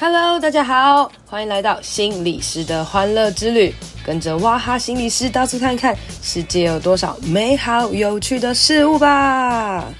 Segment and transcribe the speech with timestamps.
[0.00, 3.74] Hello，大家好，欢迎来到心理师的欢乐之旅，
[4.06, 9.92] 跟着哇哈心理师到处看看，世界有多少美好有趣的事物吧。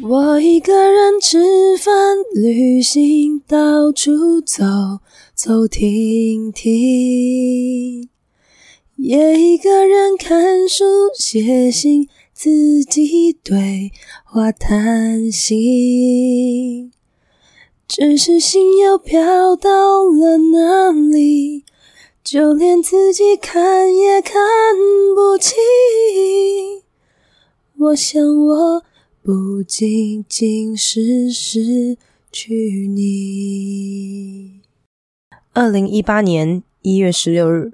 [0.00, 1.38] 我一个人吃
[1.76, 1.94] 饭、
[2.34, 4.64] 旅行，到处走
[5.34, 8.08] 走停停，
[8.96, 10.84] 也一个人看书、
[11.16, 12.08] 写信。
[12.40, 13.90] 自己对
[14.22, 16.92] 话谈心，
[17.88, 21.64] 只是心又飘到了哪里，
[22.22, 24.36] 就连自己看也看
[25.16, 25.56] 不清。
[27.76, 28.84] 我想我
[29.20, 31.98] 不仅仅是失
[32.30, 34.60] 去你。
[35.52, 37.72] 二零一八年一月十六日，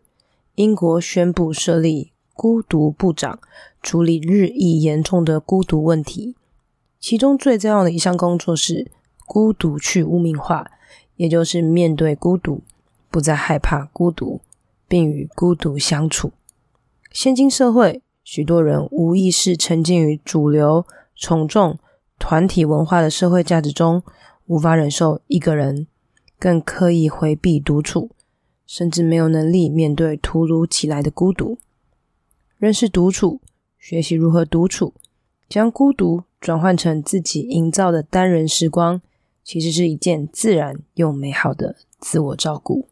[0.54, 3.38] 英国宣布设立孤独部长。
[3.82, 6.34] 处理日益严重的孤独问题，
[6.98, 8.90] 其中最重要的一项工作是
[9.26, 10.70] 孤独去污名化，
[11.16, 12.62] 也就是面对孤独，
[13.10, 14.40] 不再害怕孤独，
[14.88, 16.32] 并与孤独相处。
[17.12, 21.78] 现今社会，许多人无意识沉浸于主流、从众、
[22.18, 24.02] 团体文化的社会价值中，
[24.46, 25.86] 无法忍受一个人，
[26.38, 28.08] 更刻意回避独处，
[28.66, 31.58] 甚至没有能力面对突如其来的孤独。
[32.64, 33.42] 认识独处。
[33.78, 34.94] 学习如何独处，
[35.50, 39.02] 将孤独转换成自己营造的单人时光，
[39.44, 42.88] 其实是一件自然又美好的自我照顾。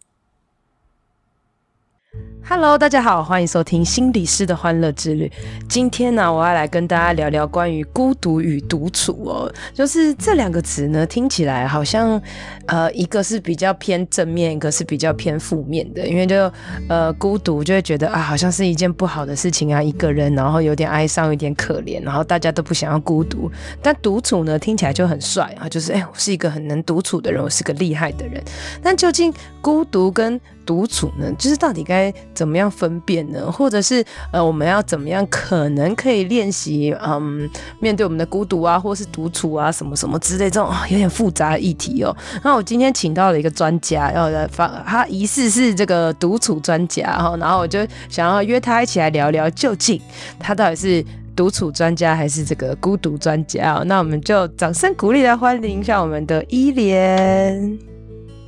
[2.44, 5.30] Hello，大家好，欢迎收听心理师的欢乐之旅。
[5.66, 9.50] 今天呢，我要来跟大家聊聊关于孤独与独处哦。
[9.72, 12.20] 就是这两个词呢，听起来好像
[12.66, 16.06] 呃，一个是比较偏正面，一个是比较偏负面的。
[16.06, 16.52] 因为就
[16.88, 23.50] 呃，孤独就会觉得啊，好像是一件不好的事情啊，一个人，然后有点哀伤，有点可怜，然后大家都不想要孤独。
[23.80, 28.42] 但独处呢，听起来就很帅啊，就是哎，我是一个很能独处的人，我是个厉害的人。
[28.82, 29.32] 但究竟
[29.62, 33.50] 孤独跟独处呢，就是到底该怎么样分辨呢？
[33.50, 37.48] 或者是呃，我们要怎么样可能可以练习嗯，
[37.80, 42.16] 面对我们的孤独啊，或是独处啊，什么什么之类这种有点复杂的议题哦。
[42.42, 50.00] 那我今天请到了一个专家，要来发，他疑似是这个独处专家哈，然后我就想要约他一起来聊聊，究竟
[50.38, 51.04] 他到底是
[51.34, 53.84] 独处专家还是这个孤独专家哦？
[53.84, 57.91] 那我们就掌声鼓励来欢迎一下我们的伊莲。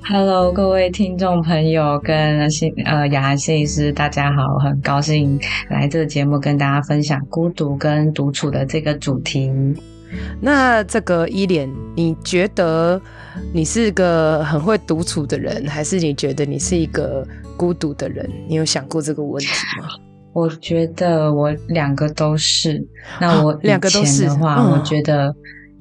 [0.07, 9.51] Hello，各位听众朋友跟心呃雅涵心理师，大家好，很高兴来这个节目跟大家分享孤独跟独处的这个主题。
[10.43, 11.67] 那这个伊莲，
[11.97, 13.01] 你觉得
[13.51, 17.27] 你是个很会独处的人，还是你觉得你是一个
[17.57, 18.29] 孤独的人？
[18.47, 19.49] 你有想过这个问题
[19.81, 19.89] 吗？
[20.35, 22.79] 我觉得我两个都是。
[23.19, 25.35] 那我两个都是的话，嗯、我觉得。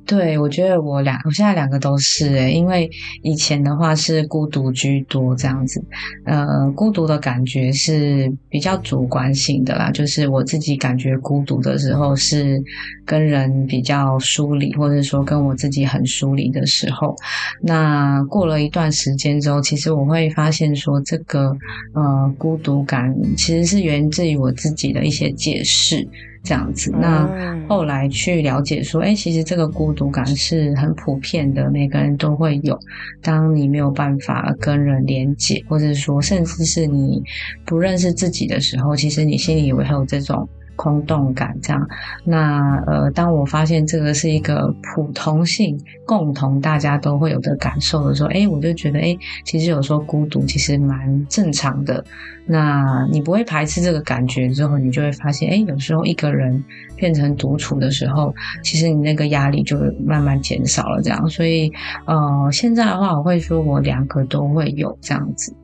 [0.06, 2.90] 对，我觉得我两，我现在两个都是诶，因为
[3.22, 5.82] 以前的话是孤独居多这样子，
[6.26, 12.62] 呃，孤独的感觉是比较主观性的啦，就是我自己感觉孤独的时候是
[13.06, 17.16] 跟人比较疏离，或者说跟我自己很疏离的时候。
[17.62, 21.56] 那过了一段时间之后，其实我会发现说，这个
[21.94, 26.06] 呃孤独感其实是源自于我自己的一些解释。
[26.44, 27.28] 这样子，那
[27.70, 32.78] 后来去了解说，哎，其实这个孤独感是很普遍的，每个人都会有。
[33.22, 37.24] 当你没有办法跟人连接，或者说，甚至是你
[37.66, 40.48] 不认识自己的时候，其实你心里也会有这种。
[40.76, 41.88] 空洞感，这样，
[42.24, 52.04] 那呃，当我发现这个是一个普通性、共同大家都会有的感受的时候，诶，我就觉得，诶，其实有时候孤独其实蛮正常的。
[52.46, 56.62] 那你不会排斥这个感觉之后，你就会发现，诶，有时候一个人
[56.96, 61.02] 变成独处的时候，其实你那个压力就慢慢减少了。
[61.02, 61.72] 这样，所以
[62.06, 65.56] 呃，现在的话，我会说我两个都会有这样子。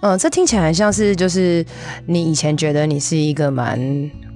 [0.00, 1.64] 嗯，这听起来很像是就是
[2.06, 3.78] 你以前觉得你是一个蛮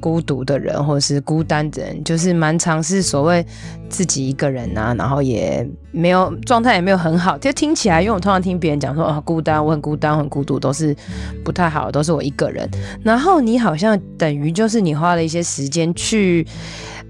[0.00, 3.46] 孤独的人，或者是孤单的人，就是蛮尝试所谓
[3.88, 7.38] 自己一个人啊，然后也没有状态也没有很好。
[7.38, 10.92] 就听起来，因为我通常听别人讲说哦，孤单，我很孤单，很孤独，都是
[11.44, 12.68] 不太好，都是我一个人。
[13.04, 16.44] 然后你好像等于就是你花了一些时间去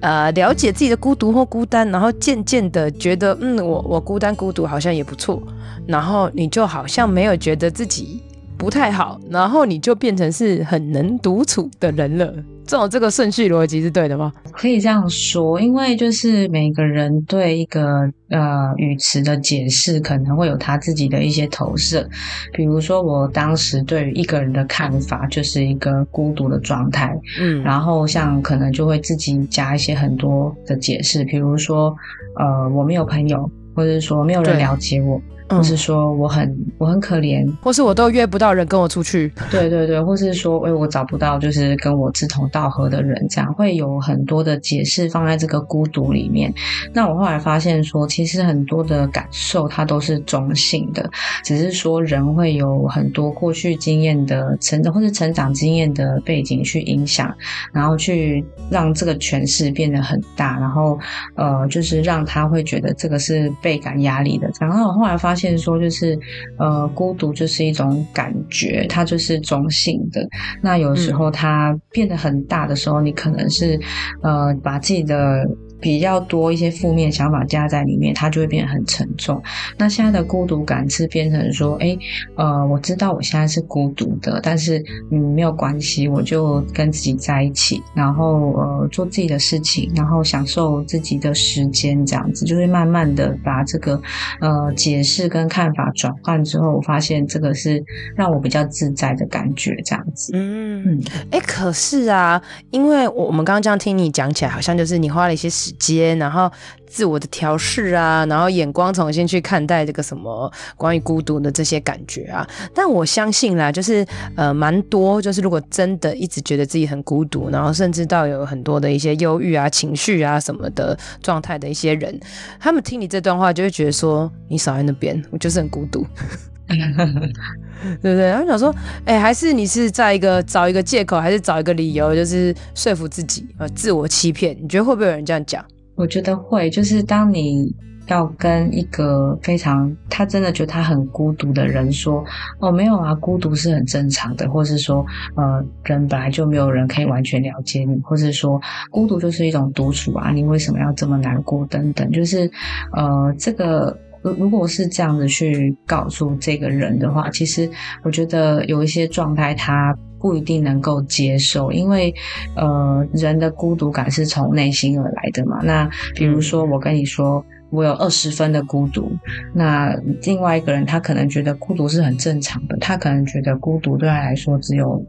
[0.00, 5.42] 呃了解自己的孤独或孤单，然后渐渐的觉得嗯，我我孤单孤独好像也不错，
[5.86, 8.22] 然后你就好像没有觉得自己。
[8.62, 12.32] 不太好，然后你就变成是很能独处的人了。
[12.64, 14.32] 这种这个顺序逻辑是对的吗？
[14.52, 22.08] 可以这样说，因为就是每个人对一个呃语词的解释，可能会有他自己的一些投射。
[22.52, 27.12] 比如说，我当时对于一个人的看法，就是一个孤独的状态。
[27.40, 31.92] 嗯，然后像可能就会自己加一些很多的解释，比如说，
[32.38, 35.20] 呃，我没有朋友，或者说没有人了解我。
[35.56, 39.30] 或是说我很我很可怜，或是我都约不到人跟我出去。
[39.50, 46.52] 对对对，或是说，哎，我找不到就是跟我志同道合的人，这样会有很多的解释放在这个孤独里面。
[46.94, 51.10] 那我后来发现说，其实很多的感受它都是中性的，
[51.44, 57.30] 只是说人会有很多过去经验的成长或是成长经验的背景去影响，
[57.72, 60.98] 然后去让这个诠释变得很大，然后
[61.36, 64.50] 呃，就是让他会觉得这个是倍感压力的。
[64.58, 65.41] 然后我后来发现。
[65.42, 66.18] 现说就是，
[66.58, 70.26] 呃，孤独就是一种感觉，它就是中性的。
[70.62, 73.78] 那有时候它变得很大的时候，你可能是，
[74.22, 75.44] 呃，把自己的。
[75.82, 79.42] 比较多一些负面想法加在里面，它就会变得很沉重。
[79.76, 81.98] 那现在的孤独感是变成说，哎，
[82.36, 94.00] 呃，我知道我现在是孤独的，但是嗯，没有关系，我就跟自己在一起，然后呃，做自己的事情，然后享受自己的时间，这样子就会慢慢的把这个
[94.40, 97.82] 呃解释跟看法转换之后，我发现这个是
[98.14, 100.30] 让我比较自在的感觉，这样子。
[100.34, 101.02] 嗯嗯，
[101.32, 102.40] 哎，可是啊，
[102.70, 105.71] 因为我我们刚刚这样听你讲起来，好像就是你花了一些时。
[105.72, 106.50] 接，然后
[106.86, 112.46] 自我的调试啊，然后眼光重新去看待这个什么关于孤独的这些感觉啊。
[112.74, 122.18] 但我相信啦，就是呃，蛮多，就是如果真的一直觉得自己很孤独，然后甚至到有很多的一些忧郁啊、情绪啊什么的状态的一些人，
[122.60, 126.06] 他们听你这段话就会觉得说，你少在那边，我就是很孤独，
[128.00, 128.26] 对不对？
[128.28, 128.74] 然后想说，
[129.04, 134.56] 哎，还是你是在一个找一个借口，还是找一个理由，就是说服自己，呃，自我欺骗？
[134.60, 135.64] 你觉得会不会有人这样讲？
[135.94, 137.74] 我觉得会，就是当你
[138.08, 142.24] 要跟一个非常他真的觉得他很孤独的人说
[142.60, 145.04] ：“哦，没有啊，孤独是很正常的。”或是说
[145.36, 148.60] ：“呃，人本来就没有人可以完全了解你。”或是说
[148.90, 152.50] ：“孤独就是一种独处啊，你为什么要这么难过？”等等，就是
[152.92, 157.68] 呃，这个如如果是这样子去告诉这个人的话，其实
[158.02, 159.96] 我觉得有一些状态他。
[160.22, 162.14] 不一定能够接受，因为
[162.54, 165.60] 呃，人的孤独感是从内心而来的嘛。
[165.64, 169.10] 那比如说，我跟你说，我有二十分的孤独，
[169.52, 169.92] 那
[170.22, 175.04] 另外一个人他可能觉得孤独是很正常的，他可能觉得孤独对他来说只有。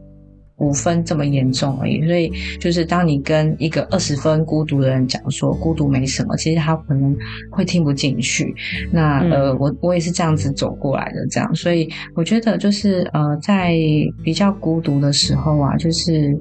[0.58, 2.30] 五分这么严重而已，所以
[2.60, 7.16] 就是当你跟一个二十分孤独的人讲说孤独没什么，其实他可能
[7.50, 8.54] 会听不进去。
[8.92, 13.74] 那呃，我我也是这样子走过来的，这样，所以我觉得就是呃，在
[14.22, 16.38] 比较孤独的时候啊，就是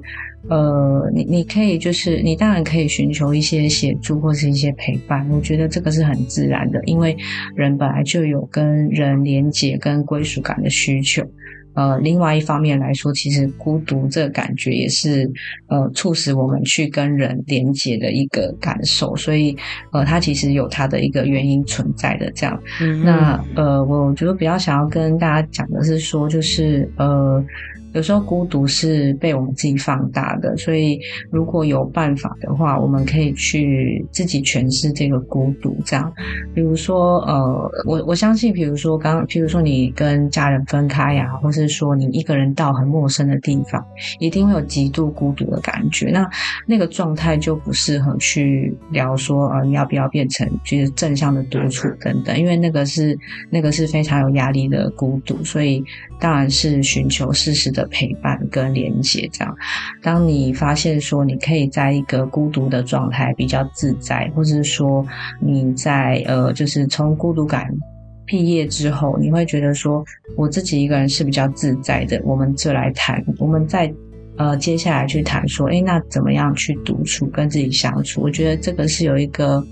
[0.48, 7.18] 呃，你你可以就是你当然可以寻求一些协助或是一些陪伴，我觉得这个是很自然的，因为
[7.56, 11.24] 人本来就有跟人连接跟归属感的需求。
[11.74, 15.30] 呃，另外一方面来说，其实孤独这个感觉也是
[15.68, 19.56] 呃促使我们去跟人连接的一个感受，所以
[19.92, 22.60] 呃，它其实有它的一个原因存在的这样。
[23.04, 27.44] 那呃，我觉得比较想要跟大家讲的是说，就是呃。
[27.94, 31.00] 有时候孤独是被我们自己放大的，所以
[31.30, 35.78] 如果有办法的话，我们可以去自己诠释这个孤独。
[35.86, 36.12] 这样，
[36.56, 43.86] 比如说，呃，我我相信，比如说刚，比如说你跟家人分开呀，或是说你一个人到很陌生的地方，
[44.20, 46.10] 一定会有极度孤独的感觉。
[46.10, 46.30] 那
[46.68, 53.18] 那个状态就不适合去聊说，呃，你要不要变成就是正向的独处等等，因为那个是
[53.50, 55.84] 那个是非常有压力的孤独，所以
[56.20, 57.88] 当然是寻求适时的。
[57.94, 59.56] 陪伴跟连接，这样，
[60.02, 65.06] 当你发现说你可以在一个孤独的状态比较自在，或者是说
[65.40, 67.68] 你在呃，就是从孤独感
[68.34, 70.04] 毕业之后，你会觉得说
[70.36, 73.94] 我自己一个人是比较自在的，我们就来谈，我们再
[74.38, 78.22] 呃接下来去谈说，诶，那怎么样去独处跟自己相处？
[78.24, 79.64] 我觉得这个是有一个。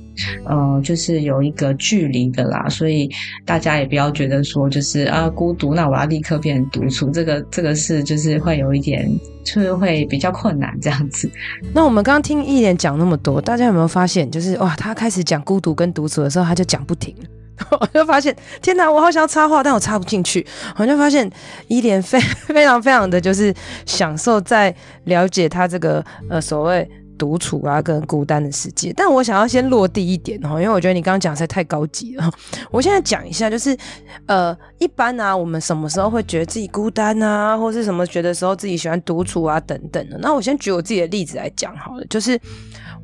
[0.43, 3.09] 呃，就是有一个距离的啦，所以
[3.45, 9.09] 大家也不要觉得说就是啊孤独，那我要立刻变成独处，这个这个是就是会有一点，
[9.45, 11.31] 就是会比较困难这样子。
[11.73, 17.15] 那我们刚刚听伊莲讲那么多，大家有没有发现，就是哇，他开始讲孤独跟独处的时候，他就讲不停，
[17.71, 20.45] 我就发现天哪，我好想要插话，但我插不进去。
[20.77, 21.29] 我就发现
[21.67, 23.53] 伊莲非 非常非常的就是
[23.85, 24.73] 享受在
[25.05, 26.89] 了解他这个呃所谓。
[27.17, 28.91] 独处啊跟孤单的世界。
[28.97, 32.27] 但我想要先落地一点哦，因为我觉得你刚刚讲实在太高级了。
[32.71, 33.77] 我现在讲一下，就是
[34.25, 40.17] 呃，一般啊，我们什么时候会觉得自己孤单啊，或是什么觉得时候自己喜欢独处啊等等的。
[40.17, 42.41] 那我先举我自己的例子来讲好了，就是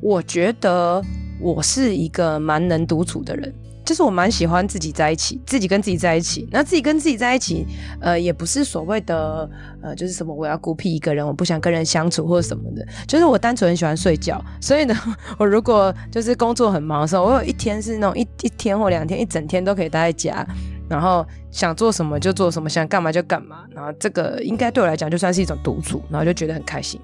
[0.00, 1.00] 我觉得
[1.40, 3.54] 我是一个蛮能独处的人。
[3.88, 6.46] 就是我蛮喜欢自己在一起，自己跟自己在一起。
[6.52, 7.66] 那自己跟自己在一起，
[8.02, 9.48] 呃，也不是所谓的
[9.82, 12.86] 呃，就是什么我要孤僻一个人，我不想跟人相处或者什么的。
[13.06, 14.94] 就是我单纯很喜欢睡觉，所以呢，
[15.40, 20.46] 我如果就是工作很忙的时候，我有一天是那种一一天或两天，一整天都可以待在家，
[20.86, 23.64] 然后想做什么就做什么，想干嘛就干嘛。
[23.74, 27.00] 然后这个应该对我来讲就算是一种独处，然后就觉得很开心，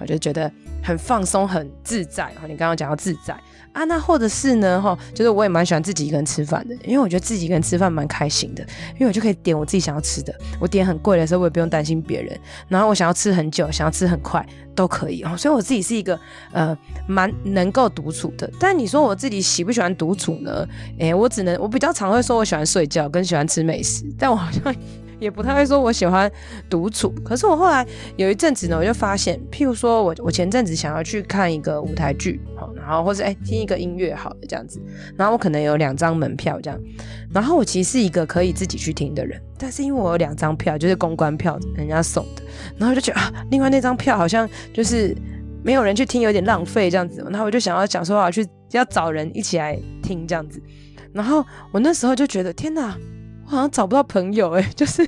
[0.00, 0.50] 我就觉得
[0.82, 2.24] 很放松、很自在。
[2.32, 3.36] 然后你刚刚讲到自在。
[3.74, 8.64] 啊，那或者是呢，哈，就是我也蛮喜欢自己一个人吃饭的，因为我觉得自己一个人吃饭蛮开心的，
[8.94, 12.38] 因为我就可以点我自己想要吃的，我点很贵的时候我也不用担心别人，
[12.68, 16.18] 然后我想要吃很久，想要吃很快都可以哦，所以我自己是一个
[16.52, 16.76] 呃
[17.08, 18.48] 蛮能够独处的。
[18.60, 20.66] 但你说我自己喜不喜欢独处呢？
[20.98, 24.74] 诶、我只能我比较常会说我喜欢睡觉跟喜欢吃美食，但我好像。
[25.24, 26.30] 也不太会说我喜欢
[26.68, 27.84] 独处，可是我后来
[28.16, 34.78] 有一阵子呢，我就发现，譬如说我我前阵子想要去看一个舞台剧，好，然后或者哎听一个音乐，好的这样子，
[35.16, 36.78] 然后我可能有两张门票这样，
[37.32, 42.42] 然后我其实是一个可以自己去听的人，但是因为我有两张票，就是公关票，人家送的，
[42.76, 45.16] 然后就觉得啊，另外那张票好像就是
[45.62, 50.62] 没有人去听，有点浪费这样子，然后我就想要讲说我要去要找人一起来听这样子，
[51.14, 52.94] 然后我那时候就觉得天哪。
[53.46, 55.06] 我好像找不到朋友哎、欸， 就是，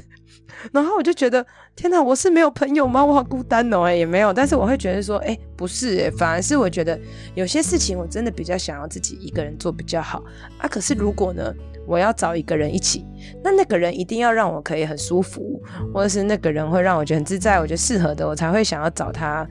[0.72, 3.04] 然后我就觉得天哪，我是没有朋友吗？
[3.04, 6.98] 我好孤单哦、哎，也没有，但是我会觉得说，哎、不是哎、反而是我觉得
[7.34, 10.22] 有些事情我真的比较想要自己一个人做比较好
[10.58, 10.68] 啊。
[10.68, 11.52] 可是如果呢，
[11.86, 13.04] 我要找一个人一起，
[13.42, 15.60] 那那个人一定要让我可以很舒服，
[15.92, 19.46] 或者是那个人会让我觉得很自在，我觉得适合的，我才会想要找他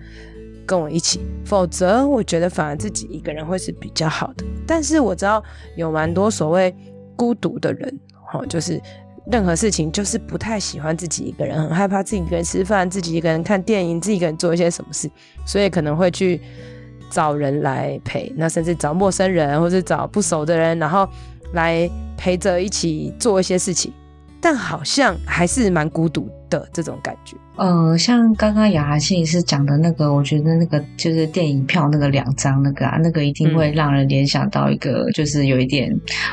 [0.65, 1.21] 跟我一起。
[1.45, 4.45] 否则，我觉得反而自己一个人会是比较好的。
[4.67, 5.43] 但是我知道
[5.75, 6.75] 有蛮多所谓
[7.15, 7.99] 孤独的人。
[8.33, 8.81] 哦，就是
[9.31, 15.09] 任何事情，就是不太喜欢自己一个人，很害怕自己一个人吃饭，自己一个人看电影，自己一个人做一些什么事，
[15.45, 16.39] 所以可能会去
[17.09, 21.07] 找人来陪，那甚至找陌生人，或是找不熟的人，然后
[21.53, 23.93] 来陪着一起做一些事情，
[24.41, 27.35] 但好像还是蛮孤独的这种感觉。
[27.57, 35.89] 呃，像刚刚雅涵心理师讲的那个，我觉得那个就是电影票那个两张那个啊，那个一定会让人联想到一个，嗯、就是有一点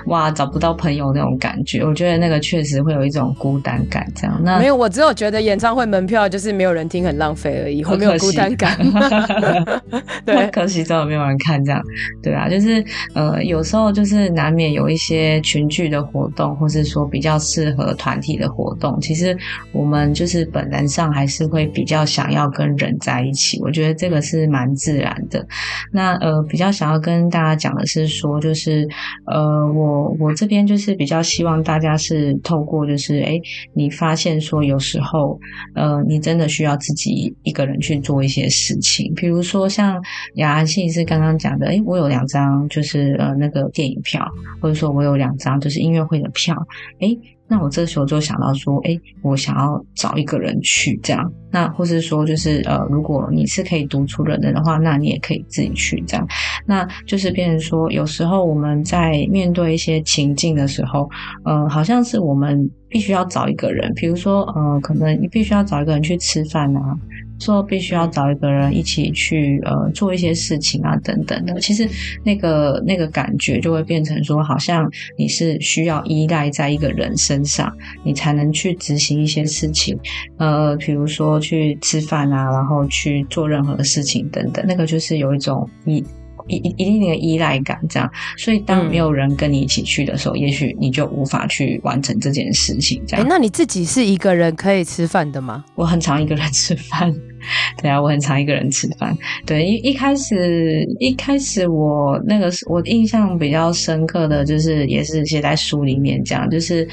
[0.06, 1.84] 哇找不到朋友那种感觉。
[1.84, 4.40] 我觉得那个确实会有一种孤单感，这样。
[4.42, 8.76] 那没有，我只有觉得演唱会门票就是没有人听，很浪费而已，会没有孤单感。
[10.26, 11.80] 对，可惜真的没有人看这样。
[12.20, 19.00] 对啊，就是呃，有时候就是难免有一些群聚的活动，或是说比较适合团体的活动。
[19.00, 19.36] 其实
[19.70, 21.11] 我们就是本能上。
[21.12, 25.46] 还是会比较想要跟人在一起，我觉得这个是蛮自然的。
[25.92, 28.88] 那呃，比较想要跟大家讲的是说，就是
[29.26, 33.40] 呃，我我这边就是比较希望大家是透过就是诶，
[33.74, 35.38] 你发现说有时候
[35.74, 40.02] 呃，你真的需要自己一个人去做一些事情，比如说像
[40.36, 44.26] 雅安信是刚刚讲的，诶，我有两张就是呃那个电影票，
[44.60, 46.56] 或者说我有两张就是音乐会的票，
[47.00, 47.18] 诶。
[47.52, 56.26] 那我这时候就想到说，诶，我想要找一个人去这样，那或是说就是呃，如果你是可以独处的人的话，那你也可以自己去这样。
[56.66, 61.06] 那就是变成说，有时候我们在面对一些情境的时候，
[61.44, 66.96] 呃，好像是我们必须要找一个人，比如说呃，可能你必须要找一个人去吃饭啊。
[67.42, 71.88] 说必须要找一个人一起去呃做一些事情啊等等的，其实
[72.24, 77.70] 那个那个感觉就会变成说，好像你是需要依赖在一个人身上，
[78.04, 79.98] 你才能去执行一些事情，
[80.38, 86.04] 呃，比如说去吃饭啊，然后去做任何的事情等等，那个就是有一种依
[86.48, 88.10] 一一一定的依赖感这样。
[88.36, 93.24] 所以当没有人跟你一起去的时候，嗯、也许你就无法去完成这件事情这样。
[93.24, 95.64] 欸，那你自己是一个人可以吃饭的吗？
[95.74, 97.12] 我很常一个人吃饭。
[97.82, 99.16] 对啊，我很常一个人吃饭。
[99.44, 106.86] 对，一一开始，一开始我那个我印象比较深刻的就是，也是写在书里面讲，就是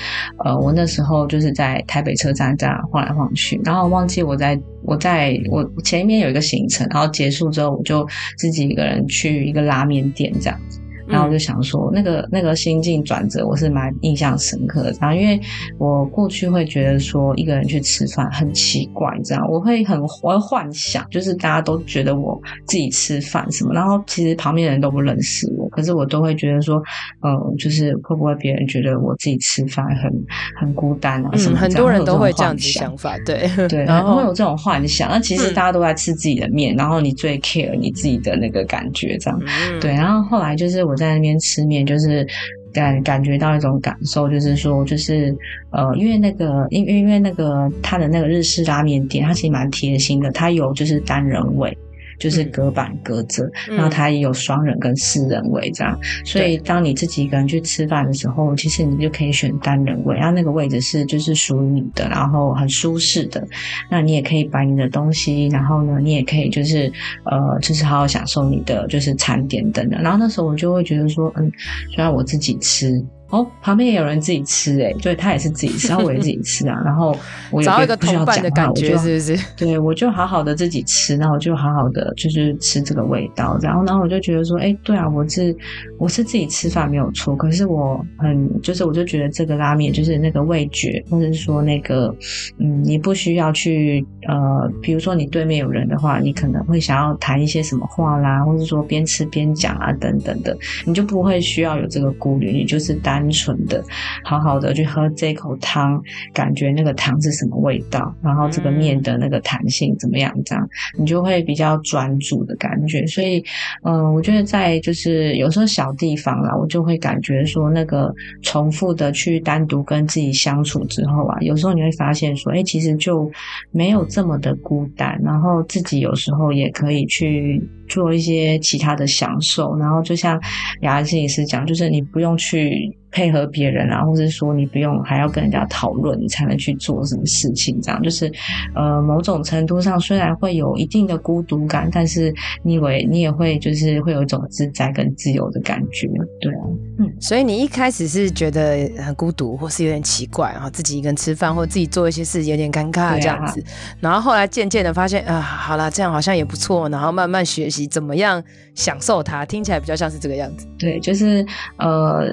[0.44, 10.60] 呃，我那时候就是在台北车站这样晃来晃去，然后忘记我在我在我前面有一个行程，然后结束之后我就自己一个人去一个拉面店这样。
[11.10, 14.94] 然后我就想说，那个那个心境转折，我是蛮印象深刻的。
[15.02, 15.40] 然后因为
[15.78, 26.82] 我过去会觉得说，一个人去吃饭很奇怪，这样我会很我会幻想，就是大家都觉得我自己吃饭什么，然后其实旁边的人都不认识我，可是我都会觉得说，
[27.22, 30.12] 嗯，就是会不会别人觉得我自己吃饭很
[30.60, 31.32] 很孤单啊？
[31.36, 31.60] 什么、嗯？
[31.60, 35.10] 很多人都会这样子想法，对 对，然后会有这种幻想。
[35.10, 39.92] 那其实大家都在吃自己的面，嗯、然后你最 care 你自己的那个感觉，这样、嗯、对。
[39.92, 42.28] 然后后来就是我在那边吃面，就是。
[42.72, 45.36] 感感觉到一种感受，就是说，就是
[45.72, 51.76] 呃，因为那个，因因为那个他的那个日式拉面店，他其实蛮贴心的，他有就是单人位。
[52.20, 63.48] 就是隔板隔着，嗯、然后它也有双人跟四人位这样，嗯、所以当你自己一个人去吃饭的时候，其实你就可以选单人位，然后那个位置是就是属于你的，然后很舒适的，
[63.90, 66.92] 那你也可以摆你的东西，然后呢，你也可以就是
[67.24, 71.50] 呃，就是好好享受你的就是餐点等等，然后那时候我就会觉得说，嗯，
[71.96, 73.02] 虽然我自己吃。
[73.30, 77.16] 哦，旁边也有人自己吃诶，对，他也是自己吃，然后我也自己吃啊，然后
[77.52, 77.74] 我也不
[78.08, 79.38] 需要讲话，我就是是？
[79.56, 85.56] 对，我就好好的自己吃，然后我就好好的就是吃这个味道，然后然后我就觉得说，哎，对啊，我是
[86.00, 92.12] 我是自己吃饭没有错，可是我很就是我就觉得这个拉面就是那个味觉，或者是说那个
[92.58, 103.19] 嗯，你不需要去呃，比如说你对面有人的话，你可能会想要谈一些什么话啦，或者说边吃边讲啊等等的，你就不会需要有这个顾虑，你就是单。
[103.20, 103.84] 单纯的，
[104.24, 106.02] 好好的去喝这口汤，
[106.34, 113.06] 感觉那个汤是什么味道，然后这个面的那个弹性怎么样，这样你就会比较专注的感觉。
[113.08, 113.44] 所以，
[113.84, 123.30] 嗯、我觉得在就是有时候小地方啦，我就会感觉说，那个重复的去单独跟自己相处之后啊，有时候你会发现说，哎，其实就
[123.72, 130.40] 没有这么的孤单，然后自己有时候也可以去做一些其他的享受，然后就像
[130.82, 132.96] 雅安心理师讲，就是你不用去。
[133.12, 138.32] 配合别人啊，或者说你不用还要跟人家讨论，你才能去做什么事情，这样就是，
[138.76, 142.32] 呃，某种程度上虽然会有一定的孤独感，但是
[142.62, 146.08] 你以为你也会就是会有一种自在跟自由的感觉，
[146.40, 146.54] 对，
[147.00, 153.66] 嗯，所以你一开始是觉得很孤独，或是有点奇怪，然后自己一个人吃饭，或自己做一些事有点尴尬这样子，啊、
[154.00, 158.44] 然后后来渐渐的发现啊，好啦，这样好像也不错，然后慢慢学习怎么样
[158.76, 161.44] 享受它，听起来比较像是这个样子，对，就是
[161.78, 162.28] 呃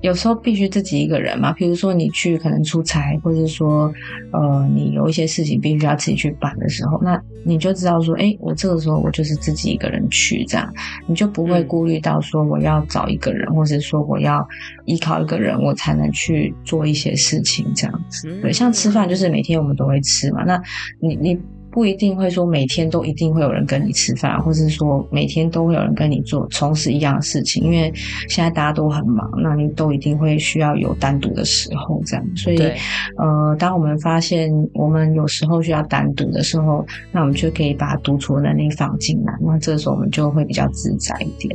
[0.00, 0.16] 有。
[0.16, 1.52] 时候必须自己一个人嘛？
[1.52, 3.92] 比如说你去可能出差，或者说
[4.32, 10.72] 呃你有一些事情必须要自己去办的时候，那你就知道说，哎，我这个时候我就是自己一个人去，这样
[11.06, 14.46] 你就不会顾虑到说我要找一个人，或者说我要
[14.84, 18.28] 依靠一个人，我才能去做一些事情，这样子。
[18.40, 20.60] 对，像吃饭就是每天我们都会吃嘛，那
[21.00, 21.38] 你你。
[21.68, 27.92] 不一定会说每天都一定会有人跟你吃饭，或是说每天都会有人跟你做从事一样的事情，因为
[28.30, 32.26] 现在大家都很忙，那你都一定会需要有单独的时候，这样。
[32.34, 32.56] 所以，
[33.18, 41.54] 呃，当我们发现我们有时候需要单独的时候，那我们就可以把独处的能力放进来，那这时候我们就会比较自在一点。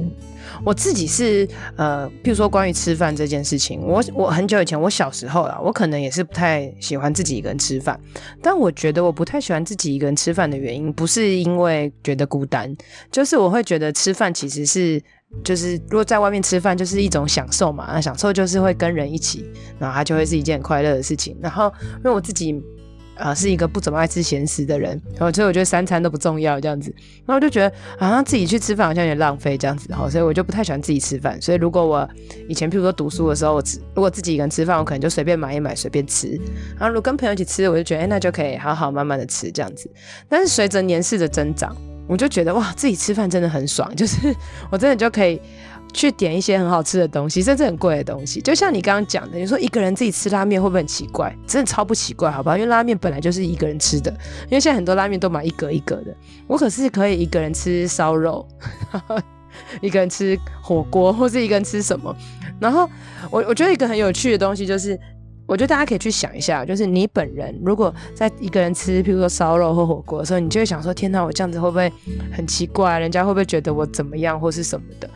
[0.63, 8.00] 我自己是呃，譬如说关于吃饭这件事情，我我很久以前，我小时候啦，我可能也是不太喜欢自己一个人吃饭。
[8.41, 12.74] 但我觉得我不太喜欢自己一个人吃饭的原因，不是因为觉得孤单，
[13.12, 15.02] 就是我会觉得吃饭其实是
[15.43, 19.45] 就是如果在外面吃饭就是一种享受嘛，那享受就是会跟人一起，
[19.80, 21.36] 然后它就会是一件很快乐的事情。
[21.41, 22.62] 然后因为我自己。
[23.15, 26.91] 啊，是一个不怎么爱吃咸食的人，然后所以我觉得三餐都不重要这样子，
[27.26, 31.39] 然后我就觉得好像自己去吃饭好像有点浪费这样子，然后所以我就不太喜欢自己吃饭。
[31.41, 32.10] 所以如果我
[32.47, 36.30] 以前譬如说读书的时候，我如果自己一个人吃饭，我可能就随便买一买随便吃。
[36.78, 39.89] 然后如果跟朋友一起吃，我就觉得哎，那就可以好好慢慢的吃这样子。
[40.28, 41.76] 但是随着年事的增长，
[42.08, 44.36] 我就觉得哇，自己吃饭真的很爽，就是
[44.71, 45.39] 我真的就可以。
[45.93, 51.36] 去点一些很好吃的东西，甚至很贵的东西，就像你刚刚讲的，你说一个人自己吃拉面会不会很奇怪？
[51.45, 52.58] 真的超不奇怪，好不好？
[52.58, 54.12] 因为拉面本来就是一个人吃的，
[54.45, 56.15] 因为现在很多拉面都买一格一格的，
[56.47, 58.47] 我可是可以一个人吃烧肉，
[59.82, 62.15] 一个人吃火锅，或是一个人吃什么。
[62.60, 62.89] 然后
[63.30, 64.99] 我我觉得一个很有趣的东西就是。
[65.47, 71.91] 我觉得大家可以去想一下，就是你本人如果在一个人吃，譬如说烧肉或火锅的时候，你就会想说：天哪，我这样子会不会
[72.32, 72.99] 很奇怪？
[72.99, 75.10] 人家会不会觉得我怎么样，或是什么的？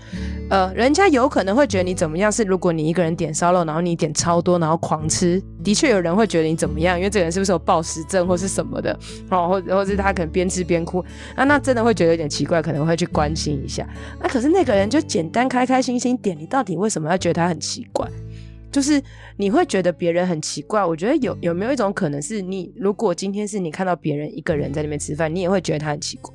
[0.49, 2.31] 呃，人家有可能会觉得你怎么样？
[2.31, 6.97] 是如果你一个人点烧肉，然后你点超多，然后狂吃，的确有人会觉得你怎么样？
[6.97, 8.97] 因为这个人是不是有暴食症或是什么的？
[9.29, 10.99] 哦，或或是他可能边吃边哭，
[11.35, 13.88] 啊，那真的会觉得有点奇怪，可能会去关心一下。
[14.19, 18.07] 那可是那个人就简单开开心心点，你到底为什么要觉得他很奇怪？
[18.75, 19.01] 就是
[19.38, 26.34] 你会觉得别人很奇怪，我觉得有有没有一种可能是你，如果今天是你看到别人一个人在那边吃饭，你也会觉得他很奇怪。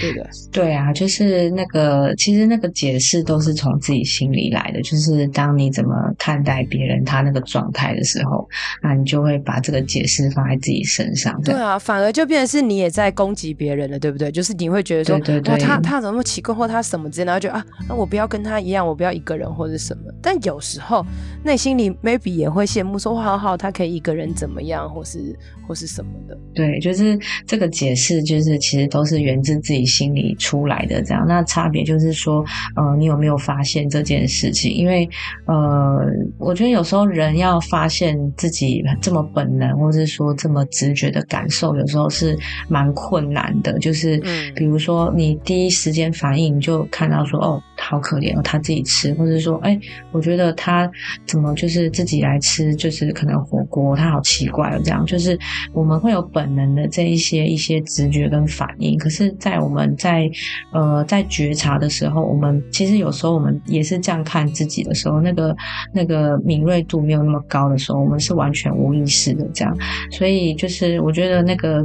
[0.00, 4.82] 对的，对啊，就是那个，其实那个解释都是从自己心里来的。
[4.82, 8.46] 就是当你怎么看待别人他那个状态的时候，
[8.82, 11.40] 那你就会把这个解释放在自己身上。
[11.42, 14.30] 对啊，反而就变成是你也在攻击别人了，对不对？
[14.30, 20.02] 就是你会觉得说，对对对，他他怎么那么奇怪，或他什么之类，然后就啊，那我不要跟他一样，我不要一个人或者什么。
[20.20, 21.04] 但有时候
[21.42, 25.34] 内心里 maybe 也会羡慕说，哇，好好，他可以一个人怎么样，或是
[25.66, 26.36] 或是什么的。
[26.54, 29.60] 对，就是这个解释，就是其实都是源自。
[29.70, 34.68] 自己心里出来的这样，那差别就是说，呃，你有没有发现这件事情？
[34.72, 35.08] 因为，
[35.44, 36.04] 呃，
[36.38, 42.36] 我觉得有时候人要发现自己这么本能，或者是说这么直觉的感受，有时候是
[42.68, 43.78] 蛮困难的。
[43.78, 44.20] 就是，
[44.56, 49.76] 比如说你第一时间反应，你就看到说，哦，好可怜哦，他自己吃，或者说，哎，
[50.12, 50.88] 我觉得他
[51.26, 55.36] 怎么就是自己来吃，就是可能火锅，他好奇怪哦，这样，就是
[55.72, 60.30] 我们会有本能的这一些一些直觉跟反应，可是，在我们在
[60.72, 65.56] 呃在觉察的时候，我们其实有时候我们也是这样看自己的时候，那个
[65.92, 69.76] 那个敏锐度没有那么高的时候，我们是完全无意识的这样。
[70.12, 71.84] 所以就是我觉得那个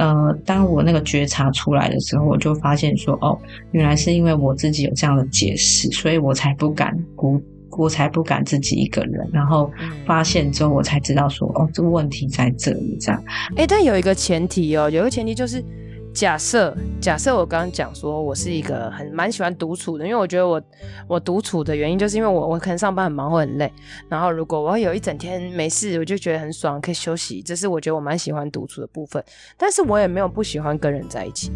[0.00, 3.38] 呃，当我那个觉察出来的时候，我就发现说，哦，
[3.72, 7.38] 原来是因为我自己有这样的解释，所以我才不敢孤，
[7.76, 9.28] 我才不敢自己一个人。
[9.30, 9.70] 然后
[10.06, 13.22] 发现之后，我才知道说，哦，这个问题在这里这样。
[13.56, 15.62] 哎，但有一个前提哦，有一个前提就是。
[16.12, 20.60] 假设假设我刚刚讲说，我是一个很蛮喜欢独处的，因为我觉得我
[21.06, 23.72] 我独处的原因，就是因为我我可能上班很忙或很累，
[24.08, 29.24] 然后如果我有一整天没事，我就觉得很爽，可以休息，这是我觉得我蛮喜欢独处的部分。
[29.56, 31.50] 但是我也没有不喜欢跟人在一起，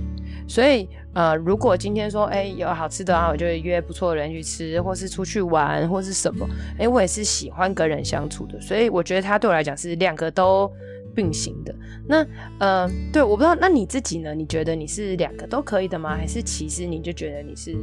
[0.49, 6.47] 所以呃，如果今天说，哎，有好吃的啊，我就约不错的人去吃，或是出去玩，或是什么，
[6.79, 10.71] 哎，我也是喜欢跟人相处的，所以我觉得他对我来讲是两个都。
[11.15, 11.75] 并行的。
[12.07, 12.27] 那
[12.59, 14.35] 呃，对，我不知道，那你自己呢？
[14.35, 16.17] 你觉得你是两个都可以的吗？
[16.17, 17.77] 还是其实你就觉得你是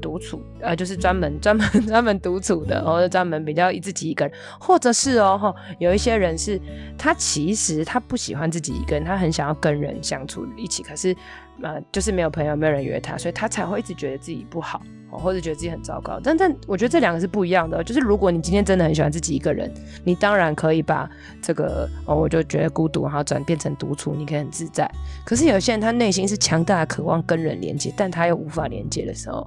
[0.00, 6.60] 独处，呃，就是专门专门专门独处的，或者专门比较自己一个人，或者是哦，有一些人是
[6.96, 11.14] 他其实他不喜欢自己一个人，他很想要跟人相处一起，可是
[11.62, 14.80] 呃，就是没有朋友，没有人约他，所以他才会一直觉得自己不好。
[15.10, 17.82] 或者觉得自己很糟糕，但但我觉得这两个是不一样的。
[17.82, 19.72] 就是如果你今天真的很喜欢自己一个人，
[20.04, 21.08] 你当然可以把
[21.40, 24.90] 这个哦，我就觉得孤独，然后转变成独处，你可以很自在。
[25.24, 29.46] 可是有些人他内心是强大的渴望跟人连接，但他又无法连接的时候，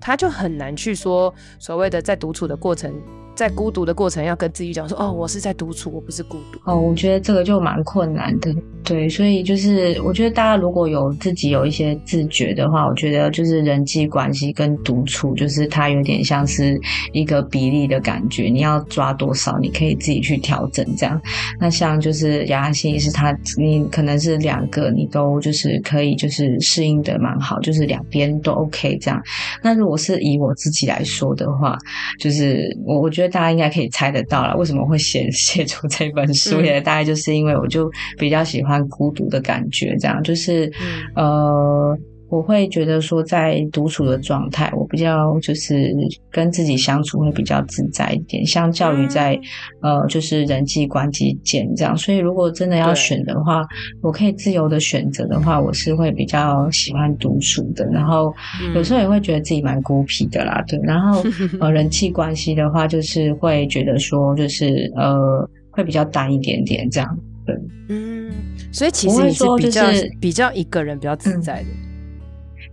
[0.00, 2.94] 他就很难去说所谓的在独处的过程。
[3.34, 8.54] 在孤独的过程，要跟自己讲说：“哦，我是在独处，我不是孤独。”哦，我觉得这个就蛮困难的。
[8.82, 16.78] 对，所以就是我觉得大家如果有自己有一些自觉的话，我觉得就是人际关系跟独处，就是它有点像是
[17.12, 18.44] 一个比例的感觉。
[18.44, 21.18] 你要抓多少，你可以自己去调整这样。
[21.58, 29.22] 那像就是雅安心是他，你可能是两个，你都就是可以就是适应的蛮好，就是两边都 OK 这样。
[29.62, 31.78] 那如果是以我自己来说的话，
[32.18, 33.19] 就是我我觉得。
[33.28, 36.60] 大家应该可以猜得到了，为什么会写 写出这本书？
[36.60, 40.66] 也大概就是因为我就比较喜欢孤独的感觉，这样就是，
[41.14, 41.98] 嗯、呃。
[42.30, 45.92] 我会觉得说，在独处的状态，我比较就是
[46.30, 49.38] 跟自己相处会比较自在一点，相较于在
[49.82, 51.96] 呃，就是人际关系间这样。
[51.96, 53.66] 所以，如果真的要选的话，
[54.00, 57.84] 我可以自由的选择的话，我是会比较喜欢独处的。
[57.86, 58.32] 然后
[58.76, 60.78] 有时候也会觉得自己蛮孤僻的啦，对。
[60.84, 61.24] 然后
[61.60, 67.18] 呃，人际关系的话，就是会觉得说，就是呃，会比较淡一点点这样。
[67.44, 67.56] 对，
[67.88, 68.30] 嗯，
[68.70, 69.82] 所以其实你是比较
[70.20, 71.68] 比较一个人比较自在的。
[71.68, 71.89] 嗯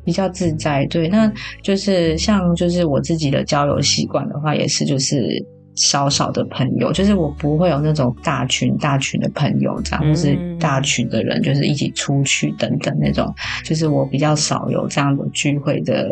[0.07, 1.29] 比较自在，对，那
[1.61, 13.29] 就是像就是我自己的交友习惯的话，也是就是少少的朋友，就是我不会有那种大群大群的朋友这样，或是大群的人就是一起出去等等那种，
[13.65, 16.09] 就是我比较少有这样的聚会的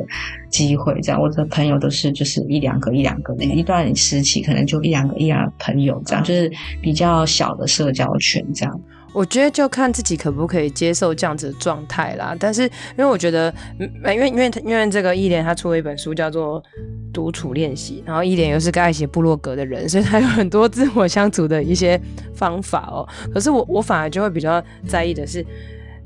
[0.49, 8.81] 机会，这样我的朋友都是就是一两个一两个，一段时期可能就一两个一两个朋友这样，就是比较小的社交圈这样。
[9.15, 12.35] 我觉得就看自己可不可以接受这样子的状态啦。
[12.37, 16.61] 但是因为我觉得，因为因为因为这个伊莲他出了一本书叫做
[17.13, 21.99] 《独处练习》，然后伊莲又是个爱写部落格的人，所以他有很多自我相处的一些
[22.33, 23.07] 方法哦。
[23.33, 25.45] 可是我我反而就会比较在意的是，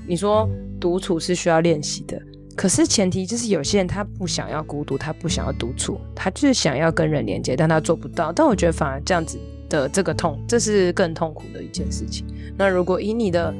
[0.08, 0.48] 你说
[0.80, 2.22] 独处是需要练习的，
[2.56, 8.32] 可是前提就是有些人他不想要孤独，他不想要独处，他就是想要跟人连接，但他做不到。
[8.32, 9.39] 但我觉得反而这样子
[9.70, 12.26] 的这个痛，这是更痛苦的一件事情。
[12.58, 13.54] 那如果以你的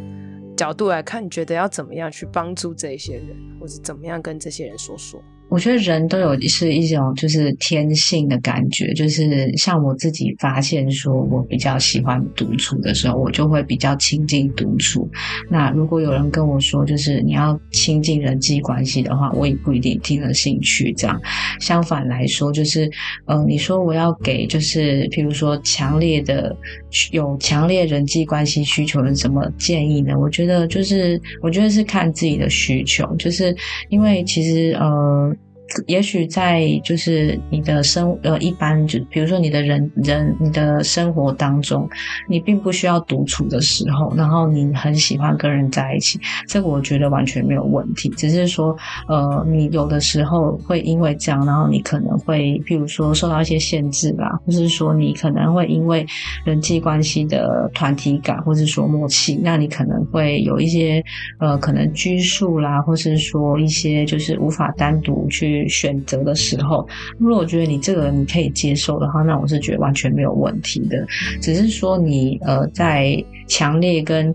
[0.58, 5.24] 角度来看，你觉得要怎么样去帮助这些人，或者怎么样跟这些人说说？
[5.50, 15.10] 我觉得人都有是一种就是天性的感觉，就是像我自己发现说，我比较喜欢独处的时候，我就会比较亲近独处。
[15.50, 20.94] 那如果有人跟我说，就是你要亲近人际关系的话，我也不一定听得兴趣。
[20.94, 21.20] 这样，
[21.60, 22.90] 相反来说，就是
[23.26, 26.56] 呃，你说我要给，就是譬如说强烈的
[27.12, 30.14] 有强烈人际关系需求的什么建议呢？
[30.20, 33.56] 我觉得就是，我觉得是看自己的需求，就是
[33.90, 35.36] 因为其实呃。
[35.88, 41.88] 也许在就是你的生呃一般就比如说你的人人你的生活当中，
[42.28, 48.10] 你并不需要独处的时候，然后你很喜欢跟人在一起，这个我觉得完全没有问题。
[48.18, 48.76] 只是说
[49.08, 56.06] 呃你有的时候会因为这样，然后你可能会譬如说受到一些限制啦，或是说你可能会因为
[56.46, 61.04] 人际关系的团体感，或是说默契，那你可能会有一些
[61.40, 65.59] 呃可能拘束啦，或是说一些就是无法单独去。
[65.68, 71.06] 选择的时候，如果我觉得你这个人你可以接受的话，那我是觉得完全没有问题的。
[71.42, 74.34] 只是说你呃在强烈跟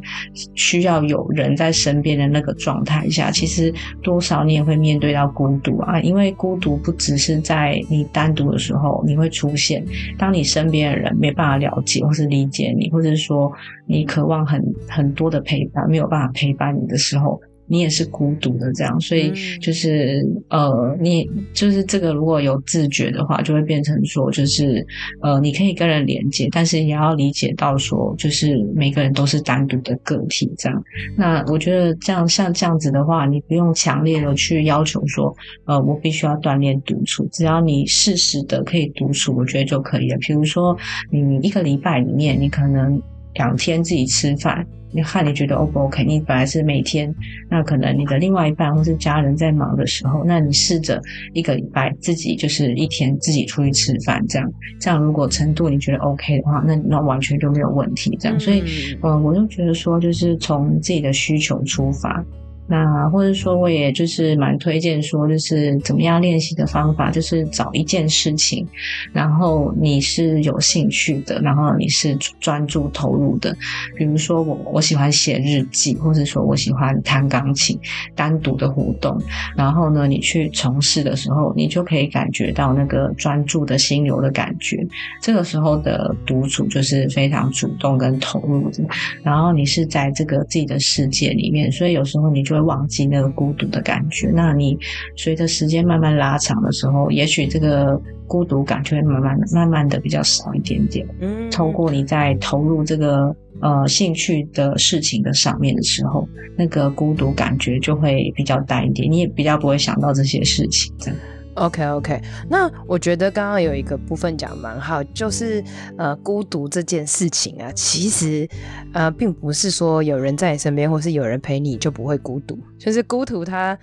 [0.55, 6.01] 需要有人在身边的那个状态下，其实多少你也会面对到孤独啊。
[6.01, 9.85] 因为孤独不只是在你单独的时候你会出现，
[10.19, 13.53] 当你身边的人没办法了解或是理解你，或者是说
[13.87, 17.41] 你渴望很很多的陪伴没有办法陪伴你的时候。
[17.67, 24.87] 你也是孤独的这样，所以就是、嗯、呃，你就是这个如果有自觉的话，就会变成说，就是
[25.23, 30.85] 呃，你可以跟人连接，但是也要理解到说，就是每个人都是单独的个体这样。
[31.17, 40.19] 那我觉得这样像这样子的话，你不用强烈的去要求说，呃，我必须要锻炼独处，只要你适时的可以独处，我觉得就可以了。
[40.19, 40.77] 比如说，
[41.11, 43.01] 你一个礼拜里面，你可能
[43.35, 44.67] 两天自己吃饭。
[44.97, 46.05] 你看，你觉得 O 不 OK？
[46.05, 47.13] 你本来是每天，
[47.51, 54.49] 那可能你的另外一半或是家人在忙的时候，那你试着一个礼拜自己就是一天自己出去吃饭，这样，
[54.81, 58.17] 这样如果程度你觉得 OK 的话，那那完全就没有问题。
[58.21, 58.63] 这样，所以，
[59.03, 62.25] 嗯，我就觉得说，就是从自己的需求出发。
[62.67, 68.67] 那或者说，我也就是蛮推荐说，就是怎么样练习的方法，就是找一件事情，
[69.13, 73.55] 然后你是有兴趣的，然后你是专注投入的。
[73.95, 77.79] 比如说我我喜欢写日记，或者说我喜欢弹钢琴，
[78.15, 79.21] 单独的活动。
[79.55, 84.79] 然后呢，你去从事的时候，你就可以感觉到那个专注的心流的感觉。
[85.21, 88.83] 这个时候的独处就是非常主动跟投入的。
[89.23, 92.54] 然后你是在这个自己的世界里面，所以有时候你就。
[92.55, 94.31] 会忘记那个孤独的感觉。
[94.35, 94.77] 那你
[95.17, 101.07] 随着时间慢慢拉长的时候，也许这个孤独感就会慢慢的、慢慢的比较少一点点。
[101.21, 110.95] 嗯，透过你在投入这个呃兴趣的事情的上面的时候，那个孤独感觉就会比较淡一点，你也比较不会想到这些事情。
[110.99, 111.21] 这样。
[111.55, 115.63] OK OK，那我觉得刚刚有一个部分讲蛮好，就是
[115.97, 118.49] 呃孤独这件事情啊，其实
[118.93, 123.79] 呃并不是说有人在你身边或是有人陪你就不会孤独，就是孤独它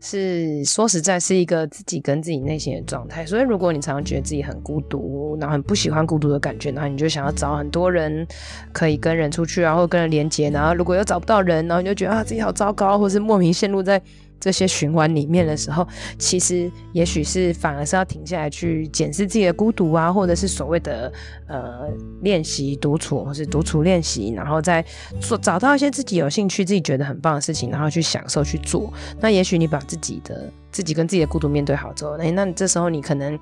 [0.00, 8.26] 是说实在是一个自己跟自己内心的状态，所以如果你常常觉得自己很孤独，然后很不喜欢孤独的感觉，然后你就想要找很多人
[8.70, 14.00] 可以跟人出去，然后跟人连接，然后如果又找不到人，然后你就觉得啊自己好糟糕，或是莫名陷入在。
[14.40, 15.86] 这些循环里面的时候，
[16.18, 21.10] 其实也许是反而是要停下来去检视自己的孤独啊，或者是所谓的
[21.48, 21.88] 呃
[22.20, 24.84] 练习独处，或是独处练习，然后再
[25.20, 28.92] 做找到一些自己有兴趣、自己觉得很棒的事情，然后去享受去做。
[29.20, 33.38] 那也许你把自己的自己跟自己的孤独面对好之后，诶，那你这时候你可能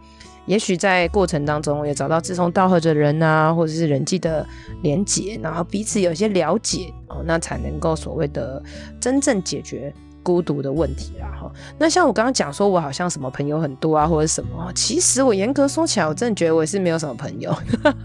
[0.47, 4.47] 也许在过程当中也找到志同道合的人啊，或者是人际的
[4.83, 8.63] 连结，然后彼此有一些了解哦，那才能够所谓的
[9.01, 9.93] 真正解决。
[10.23, 11.53] 孤独的问题啦，哈。
[11.79, 14.73] 那像我刚刚讲说，我好像什么朋友很多啊，或者什么。
[14.75, 17.55] 其实我严格说起来，我真的觉得我是没有什么朋友。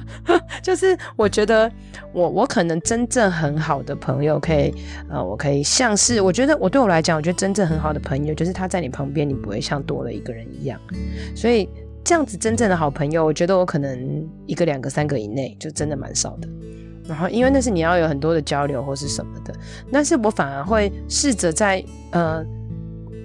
[0.61, 1.71] 就是我觉得
[2.13, 4.73] 我我可能真正很好的朋友，可以
[5.09, 10.79] 呃，我可以像是我觉得我对我来讲，我觉得真正很好的朋友，就是他在你旁边，你不会像多了一个人一样。
[11.35, 11.69] 所以
[12.03, 16.47] 这样子真正的好朋友，我觉得我可能一个、两个、三个以内，就真的蛮少的。
[17.07, 19.53] 然后，因为那是你要有很多的交流或是什么的，
[19.91, 22.45] 但是我反而会试着在呃。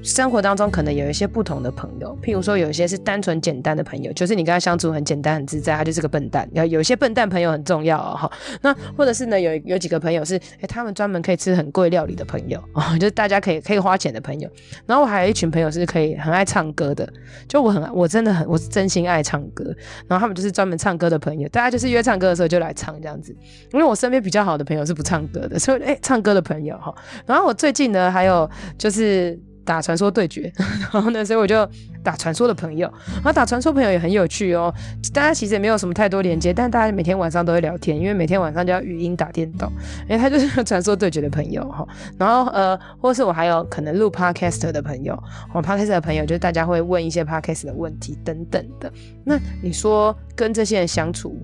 [0.03, 6.49] 生活当中可能有一些不同的朋友，譬如说有一些是单纯简单的朋友，就是你跟他相处很简单很自在，他就是个笨蛋。
[6.53, 14.51] 要有一些笨蛋朋友很重要哦，那或者是呢，有有几个朋友是，哎，他们专门可以吃很贵料理的朋友哦，就是大家可以可以花钱的朋友。
[14.87, 17.09] 然后我还有一群朋友是可以很爱唱歌的，
[17.47, 19.65] 就我很我真的很我是真心爱唱歌，
[20.09, 23.35] 然后他们就是专门唱歌的朋友，大家就是约唱歌的时候就来唱这样子。
[23.73, 26.93] 因为我身边比较好的朋友是不唱歌的，所以哎，唱歌的朋友哈。
[27.25, 29.38] 然后我最近呢还有就是。
[29.64, 30.53] 打传说对决，
[30.92, 31.68] 然后呢，所以我就
[32.03, 34.72] 打传说的朋友，然后打传说朋友也很有趣哦。
[35.12, 39.70] 大家其实也没有什么太多连接，但大家每天晚上都会聊天，因为每天晚上就要语音打电动，
[40.09, 41.87] 因为他就是传说对决的朋友哈。
[42.18, 45.16] 然后呃，或是我还有可能录 podcast 的朋友，
[45.53, 48.92] 我 podcast 的朋友就是大家会问一些 podcast 的问题等等的。
[49.25, 51.40] 那你说跟这些人相处，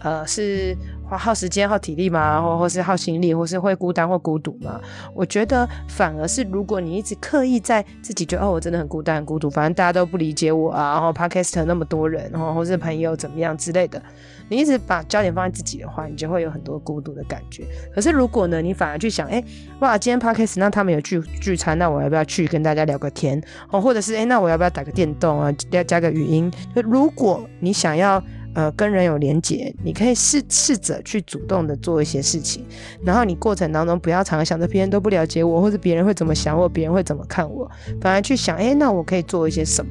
[0.00, 0.76] 呃，是？
[1.16, 2.40] 耗时间、耗体力吗？
[2.40, 4.80] 或或是耗心力，或是会孤单或孤独吗？
[5.14, 14.02] 我觉得反而是，如果你一直刻意在自己觉得哦，我真的很孤单、很孤独，反正大家都不理解我啊，然后 Podcast 那么多人，然后或是朋友怎么样之类的，
[14.48, 17.64] 你一直把焦点放在自己的话，你就会有很多孤独的感觉。
[17.94, 19.42] 可是如果呢，你反而去想，哎、
[19.80, 23.42] 哇，今天 Podcast 那他们有聚聚餐，那我要不要去跟大家聊个天？
[23.70, 25.52] 哦，或者是哎、那我要不要打个电动啊？
[25.70, 26.50] 要加个语音？
[26.74, 28.22] 就如果你想要。
[28.54, 32.64] 呃，跟人有连结，你可以试试着去主动的做一些事情，
[33.02, 39.90] 然后你过程当中不要常常想着别人都不了解我，或者别人会怎么想我，别人会怎么看我，反而去想，哎，那我可以做一些什么？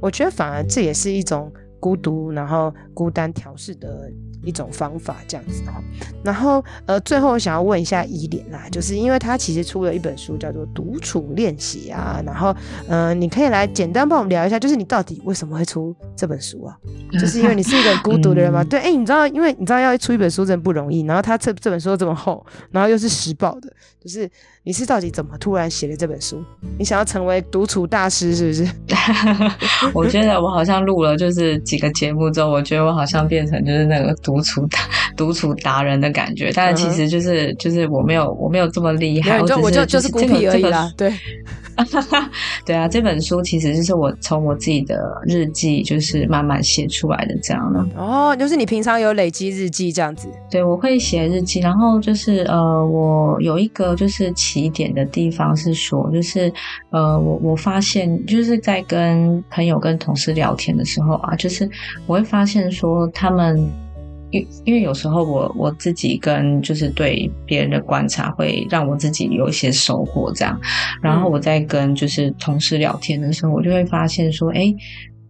[0.00, 4.10] 我觉得反而这也是一种孤独，然后孤单调试的。
[4.44, 5.82] 一种方法这样子哈，
[6.22, 12.54] 然后呃，最后我想要问一下伊莲啦，就是因为他其实出了一本书叫做《独处练习》啊，然后
[12.88, 16.76] 呃，你可以来简单帮我们聊一下，就是你到底为什么会出这本书啊？
[17.18, 18.62] 就是因为你是一个孤独的人吗？
[18.62, 24.30] 嗯、对，哎，你知道，因为你知道要出一本书真的不容易，然后他这这本书这么厚，然后又是时报的，就是
[24.62, 26.42] 你是到底怎么突然写了这本书？
[26.78, 28.68] 你想要成为独处大师是不是？
[29.94, 34.33] 我觉得我好像录了就是几个节目之后，我觉得我好像变成就是那个独。
[34.34, 34.78] 独处达
[35.16, 40.92] 独处达人的感觉，但是其实就是、嗯、就是我没有我没有这么厉害，我就我就就是孤僻而已啦。
[40.96, 41.12] 对，
[42.66, 47.84] 对啊，这本书其实就是我从我自己的日记就是慢慢写出来的这样的。
[47.96, 50.28] 哦，就是你平常有累积日记这样子？
[50.50, 56.52] 对，我会写日记，然后就是呃，我有一个就是起点的地方是说，就是
[56.90, 61.68] 呃，我我发现就是在跟朋友跟同事聊天的时候啊，就是
[62.06, 63.70] 我会发现说他们。
[64.34, 70.60] 因因为有时候我我自己跟就是对别人的观察会让我自己有一些收获，这样，
[71.00, 74.74] 然后我在跟就是同事聊天的时候，我就会发现说，哎。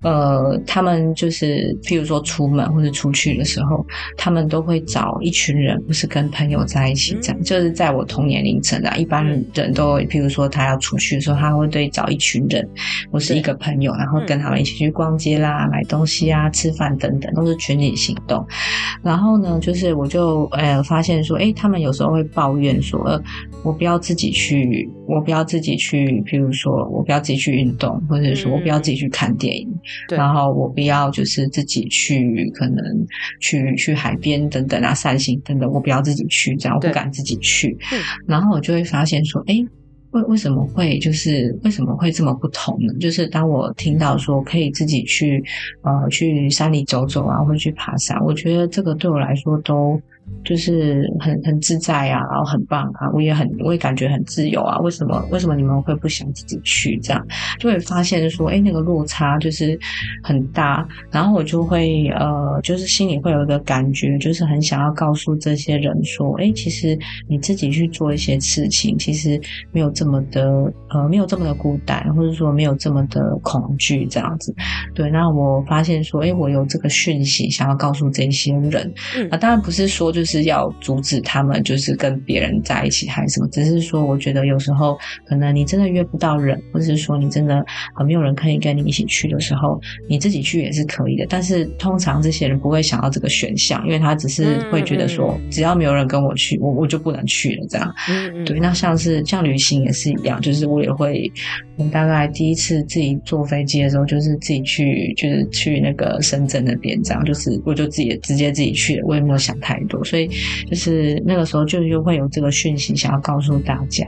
[0.04, 3.84] 呃，他们就是，譬如说出门或者出去的时候，
[4.16, 7.42] 他们都会找一群人，不是跟朋友在一起这样。
[7.42, 12.68] 就是在我同年龄层的，一般人都，譬如说他要出去的时候，他会对找一群人，
[13.10, 18.46] 或是一个朋友，然后跟他们一起去逛街啦、买东西啊、吃饭等等，都是群体行动。
[19.02, 23.18] 然后呢，就是我就呃发现说，诶，他们有时候会抱怨说，呃，
[23.62, 29.68] 我不要自己去，我不要自己去，譬如说我不要自己去运动，或者说我不要自己去看电影。
[30.08, 32.84] 对然后我不要就是自己去，可能
[33.40, 37.76] 去去海边等等啊，散心等等，我不要自己去，这样我不敢自己去。
[38.26, 39.54] 然后我就会发现说，哎，
[40.12, 42.92] 为为什么会就是为什么会这么不同呢？
[42.98, 45.42] 就是当我听到说可以自己去
[45.82, 50.00] 呃去山里走走啊，或者去爬山，我觉得这个对我来说都。
[50.44, 54.78] 就是很很自在啊，然后很棒啊，我也很我也感觉很自由啊。
[54.78, 56.98] 为什么为什么你们会不想自己去？
[57.02, 57.26] 这样
[57.58, 59.78] 就会发现说，哎，那个落差就是
[60.22, 60.86] 很大。
[61.10, 69.40] 然后我就会呃，就是心里会有一个感觉，就是很想要告诉这些人说，哎，其实你自己去做一些事情，其实
[69.72, 74.54] 没有这么的呃，没有这么的孤单，或者说没有这么的恐惧这样子。
[74.94, 78.92] 对，那我发现说，哎，我有这个讯息想要告诉这些人。
[79.16, 80.13] 嗯，啊，当然不是说。
[80.14, 83.48] 就是要阻止他们，就是跟别人在一起还是什么？
[83.48, 84.96] 只是说，我觉得有时候
[85.26, 91.26] 可能你真的约不到人，或者是说你真的很没有人可以跟你一起去的时候，你自己去也是可以的。
[91.28, 97.66] 但是通常这些人不会想到这个选项，因为他只是会觉得说，只要没有人跟我去，我我就不能去了。
[97.68, 98.60] 这样，嗯，对。
[98.60, 101.30] 那像是像旅行也是一样，就是我也会，
[101.76, 110.02] 我大概第一次自己坐飞机的时候，就是自己去，就是去那个深圳那边，这样，就是我就自己直接自己去了，我也没有想太多。
[110.04, 110.28] 所以
[110.68, 114.06] 就是那个时候就就会有这个讯息想要告诉大家，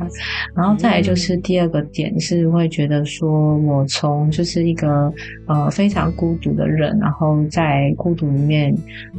[0.55, 5.13] 然后再来就是第二个点是会觉得说，我从就是一个
[5.47, 8.75] 呃非常孤独的人，然后在孤独里面，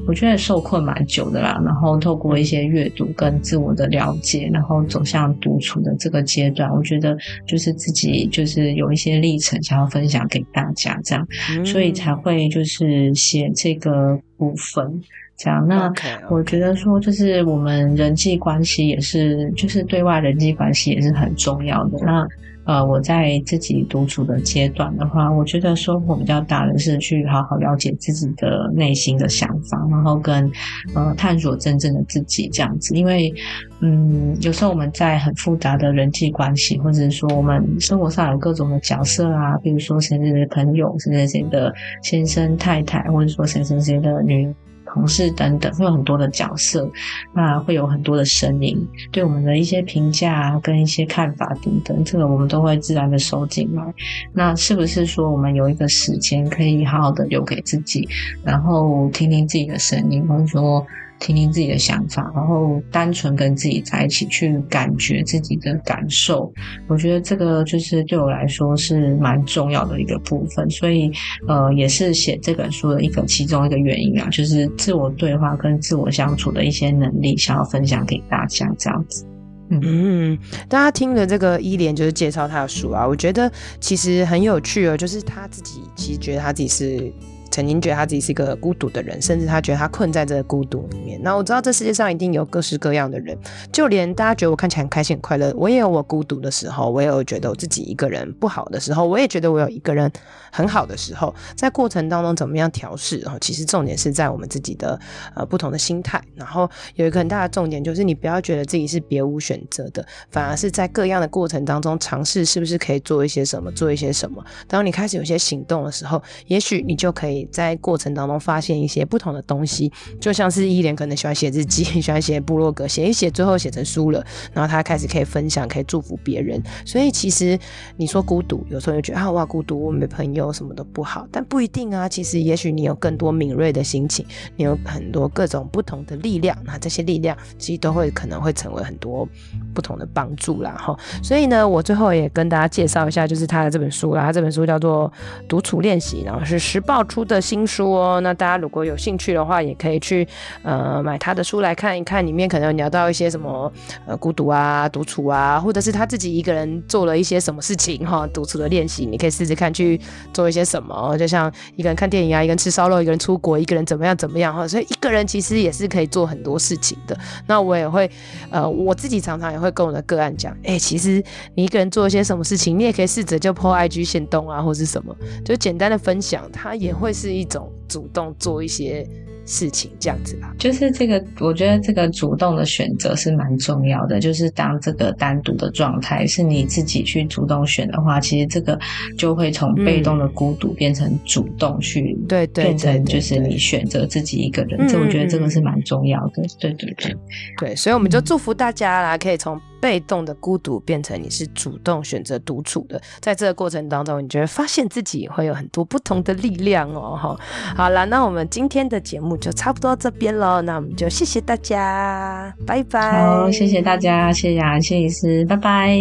[0.08, 1.62] 我觉得受困蛮久的啦。
[1.66, 11.28] 然后透过一些阅读跟自我的了解，然后走向独处的这个阶段，我觉得就是自己就是有一些历程想要分享给大家，这样，
[11.66, 15.02] 所以才会就是写这个部分。
[15.36, 15.92] 这样，那
[16.30, 21.98] 我觉得说，就是我们人际关系也是，就是对外人际关系也是很重要的。
[22.06, 22.28] 那
[22.68, 30.52] 呃，我在自己独处的阶段的话，我觉得收获比较大的是去好好了解自己的内心的想法，然后跟
[30.94, 32.94] 呃探索真正的自己这样子。
[32.94, 33.34] 因为
[33.80, 44.54] 嗯，有时候我们在很复杂的人际关系，或者是说我们生活上有各种的角色啊，比如说谁谁谁的朋友，谁谁谁的先生太太，或者说谁谁谁的女。
[44.98, 46.90] 同事等等，会有很多的角色，
[47.32, 48.76] 那会有很多的声音，
[49.12, 53.94] 对我们的一些评价，跟一些看法等等，这个我们都会自然的收进来。
[54.34, 58.10] 那是不是说我们有一个时间可以好好的留给自己，
[58.44, 60.84] 然后听听自己的声音，或者说，
[61.20, 66.52] 听听自己的想法，然后单纯跟自己在一起去感觉自己的感受，
[66.88, 70.70] 我觉得这个就是对我来说是蛮重要的一个部分。
[70.70, 71.12] 所以，
[71.48, 79.26] 呃，也是写这本书的一个其中一个原因啊，就是自我对话跟自我相处的一些能力，想要分享给大家这样子。
[79.70, 80.38] 嗯，
[80.70, 83.52] 大家听了这个一莲就是介绍他的书啊，我觉得
[83.82, 87.12] 其实很有趣哦，就是他自己其实觉得他自己是。
[87.58, 91.20] 曾经觉得他自己是一个孤独的人，甚至他觉得他困在这个孤独里面。
[91.24, 93.36] 那我知道这世界上一定有各式各样的人，
[93.74, 100.12] 就连大家觉得我看起来很开心、很快乐，我也有我孤独的时候，我也有觉得我自己一个人不好的时候，我也觉得我有一个人
[100.52, 101.34] 很好的时候。
[101.56, 103.18] 在过程当中怎么样调试？
[103.22, 105.00] 然后其实重点是在我们自己的
[105.34, 106.22] 呃不同的心态。
[106.36, 114.46] 然后有一个很大的重点就是你不要觉得自己是别无选择的，反而是在各样的过程当中尝试是不是可以做一些什么，做一些什么。
[114.68, 117.47] 当你开始有些行动的时候，也许你就可以。
[117.52, 124.24] 在过程当中发现一些不同的东西，就像是伊莲可能喜欢写日记， 喜欢写部落格，写一写，最后写成书了，
[124.54, 126.62] 然后他开始可以分享，可以祝福别人。
[126.86, 127.58] 所以其实
[127.96, 132.08] 你说孤独，有时候就觉得啊，哇，孤独，我没朋友，什么都不好，但不一定啊。
[132.08, 134.26] 其实也许你有更多敏锐的心情，
[134.56, 139.28] 你有很多各种不同的力量，那这些力量其实都会可能会成为很多
[139.74, 140.76] 不同的帮助啦。
[140.78, 144.24] 哈，所以呢，我最后也跟大家介绍一下，就是他的这本书啦。
[144.24, 145.12] 他这本书叫做
[145.48, 147.38] 《独处练习》，然后是时报出的。
[147.48, 150.28] 新书哦，那大家如果有兴趣的话，也可以去
[150.64, 153.72] 呃买他的书来看一看，里面可能有聊到一些什么
[154.06, 159.98] 呃孤独啊、独处啊，或者是他自己一个人做了一些什么事情哈，独处的练习，你可以试试看去
[160.34, 167.18] 做一些什么，就像一个人看电影啊，一个人吃烧肉，一个人出国，一个人怎么样怎么样哈，所以一个人其实也是可以做很多事情的。
[167.46, 168.12] 那我也会
[168.50, 171.24] 呃我自己常常也会跟我的个案讲，哎、其实
[171.56, 175.16] 你一个人做一些什么事情，你也可以试着就 po IG 限动啊，或是什么，
[175.46, 177.38] 就简单的分享，他也会是。
[177.38, 179.08] 一种主动做一些
[179.46, 184.20] 事情，这样子啦，就是这个，我觉得这个主动的选择是蛮重要的。
[184.20, 188.80] 就是当这个单独的状态是你自己去主动选的话，其实这个
[189.16, 194.88] 就会从被动的孤独变成主动去，对对，变成就是你选择自己一个人。
[194.88, 196.44] 这我觉得这个是蛮重要的。
[196.60, 197.16] 对对对，
[197.60, 199.62] 对，所以我们就祝福大家啦，可以从。
[199.80, 207.18] 被动的孤独变成你是主动选择独处的，在这个过程当中，你就会发现自己会有很多不同的力量哦。
[207.22, 207.38] 哈，
[207.76, 210.62] 好了，那我们今天的节目就差不多到这边喽。
[210.62, 213.24] 那我们就谢谢大家，拜拜。
[213.24, 215.96] 好，谢谢大家，谢谢啊，谢医师，拜拜。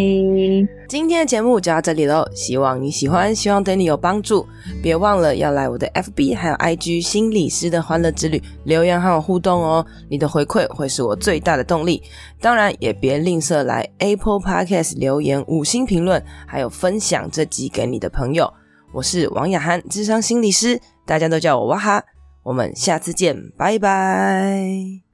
[0.88, 4.46] 今天的节目就到这里喽，希望你喜欢，希望对你有帮助。
[4.82, 12.02] 别忘了要来我的 FB 还有 IG 心理师的欢乐之旅留言和我互动哦，你的回馈会是我最大的动力。
[12.40, 18.50] 当然也别吝啬来 Apple Podcast 留言五星评论，还有分享这集给你的朋友。
[18.94, 22.02] 我是王雅涵，智商心理师，大家都叫我哇哈。
[22.42, 25.05] 我们下次见，拜拜。